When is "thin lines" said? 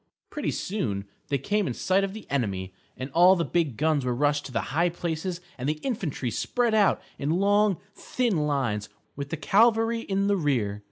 7.93-8.89